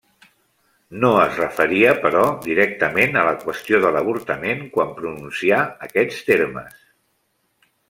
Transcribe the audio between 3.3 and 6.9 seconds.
qüestió de l'avortament quan pronuncià aquests termes.